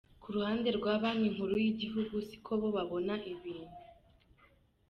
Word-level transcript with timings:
Ku 0.21 0.27
ruhande 0.35 0.69
rwa 0.77 0.93
Banki 1.01 1.27
Nkuru 1.33 1.55
y’igihugu 1.63 2.15
siko 2.27 2.51
bo 2.59 2.67
babona 2.75 3.13
ibintu. 3.31 3.77